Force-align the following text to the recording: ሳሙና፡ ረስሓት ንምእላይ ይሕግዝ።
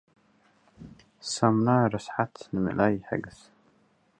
ሳሙና፡ 1.31 1.67
ረስሓት 1.93 2.35
ንምእላይ 2.53 2.93
ይሕግዝ። 2.97 3.39